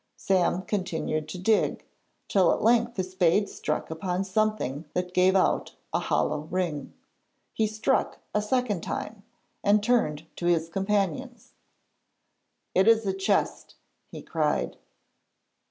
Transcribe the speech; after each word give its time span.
Sam 0.17 0.63
continued 0.63 1.29
to 1.29 1.37
dig, 1.37 1.85
till 2.27 2.51
at 2.51 2.63
length 2.63 2.97
his 2.97 3.11
spade 3.11 3.47
struck 3.47 3.91
upon 3.91 4.23
something 4.23 4.85
that 4.95 5.13
gave 5.13 5.35
out 5.35 5.75
a 5.93 5.99
hollow 5.99 6.39
ring. 6.49 6.95
He 7.53 7.67
struck 7.67 8.17
a 8.33 8.41
second 8.41 8.81
time, 8.81 9.21
and 9.63 9.83
turned 9.83 10.25
to 10.37 10.47
his 10.47 10.69
companions. 10.69 11.53
'It 12.73 12.87
is 12.87 13.05
a 13.05 13.13
chest,' 13.13 13.75
he 14.07 14.23
cried. 14.23 14.75